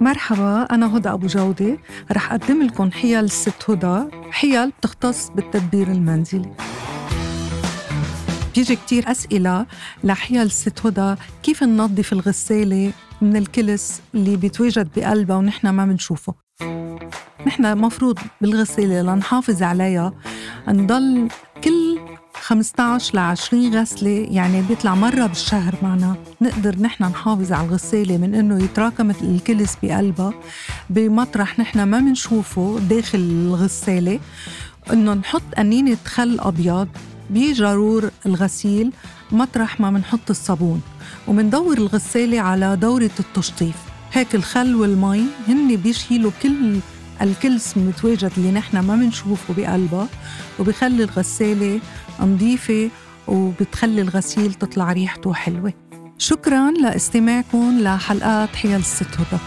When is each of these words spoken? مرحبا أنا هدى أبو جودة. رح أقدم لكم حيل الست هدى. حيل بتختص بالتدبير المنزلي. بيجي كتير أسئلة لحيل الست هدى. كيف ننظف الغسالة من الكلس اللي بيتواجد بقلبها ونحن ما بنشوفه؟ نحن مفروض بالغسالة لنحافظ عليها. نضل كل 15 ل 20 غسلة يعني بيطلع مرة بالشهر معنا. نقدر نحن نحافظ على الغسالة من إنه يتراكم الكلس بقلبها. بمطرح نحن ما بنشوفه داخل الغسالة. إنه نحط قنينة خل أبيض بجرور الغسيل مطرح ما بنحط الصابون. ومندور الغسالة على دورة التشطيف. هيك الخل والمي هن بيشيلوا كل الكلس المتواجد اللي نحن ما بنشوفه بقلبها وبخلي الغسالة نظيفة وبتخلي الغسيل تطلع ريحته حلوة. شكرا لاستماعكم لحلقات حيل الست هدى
مرحبا 0.00 0.62
أنا 0.62 0.96
هدى 0.96 1.08
أبو 1.08 1.26
جودة. 1.26 1.78
رح 2.12 2.32
أقدم 2.32 2.62
لكم 2.62 2.90
حيل 2.90 3.24
الست 3.24 3.70
هدى. 3.70 4.10
حيل 4.30 4.70
بتختص 4.70 5.30
بالتدبير 5.30 5.88
المنزلي. 5.88 6.52
بيجي 8.54 8.76
كتير 8.76 9.10
أسئلة 9.10 9.66
لحيل 10.04 10.42
الست 10.42 10.86
هدى. 10.86 11.14
كيف 11.42 11.62
ننظف 11.62 12.12
الغسالة 12.12 12.92
من 13.22 13.36
الكلس 13.36 14.02
اللي 14.14 14.36
بيتواجد 14.36 14.88
بقلبها 14.96 15.36
ونحن 15.36 15.68
ما 15.68 15.86
بنشوفه؟ 15.86 16.34
نحن 17.46 17.78
مفروض 17.78 18.18
بالغسالة 18.40 19.02
لنحافظ 19.02 19.62
عليها. 19.62 20.12
نضل 20.68 21.28
كل 21.64 21.98
15 22.48 23.14
ل 23.14 23.18
20 23.18 23.74
غسلة 23.74 24.26
يعني 24.30 24.62
بيطلع 24.62 24.94
مرة 24.94 25.26
بالشهر 25.26 25.74
معنا. 25.82 26.16
نقدر 26.40 26.78
نحن 26.78 27.04
نحافظ 27.04 27.52
على 27.52 27.68
الغسالة 27.68 28.16
من 28.16 28.34
إنه 28.34 28.64
يتراكم 28.64 29.10
الكلس 29.10 29.76
بقلبها. 29.82 30.34
بمطرح 30.90 31.58
نحن 31.58 31.82
ما 31.82 32.00
بنشوفه 32.00 32.80
داخل 32.90 33.18
الغسالة. 33.18 34.20
إنه 34.92 35.14
نحط 35.14 35.42
قنينة 35.56 35.96
خل 36.04 36.40
أبيض 36.40 36.88
بجرور 37.30 38.10
الغسيل 38.26 38.92
مطرح 39.32 39.80
ما 39.80 39.90
بنحط 39.90 40.30
الصابون. 40.30 40.82
ومندور 41.26 41.78
الغسالة 41.78 42.40
على 42.40 42.76
دورة 42.76 43.10
التشطيف. 43.20 43.76
هيك 44.12 44.34
الخل 44.34 44.74
والمي 44.74 45.24
هن 45.48 45.76
بيشيلوا 45.76 46.30
كل 46.42 46.80
الكلس 47.22 47.76
المتواجد 47.76 48.32
اللي 48.36 48.50
نحن 48.50 48.78
ما 48.78 48.96
بنشوفه 48.96 49.54
بقلبها 49.54 50.08
وبخلي 50.58 51.04
الغسالة 51.04 51.80
نظيفة 52.20 52.90
وبتخلي 53.26 54.00
الغسيل 54.02 54.54
تطلع 54.54 54.92
ريحته 54.92 55.34
حلوة. 55.34 55.72
شكرا 56.18 56.70
لاستماعكم 56.70 57.78
لحلقات 57.80 58.56
حيل 58.56 58.74
الست 58.76 59.14
هدى 59.14 59.42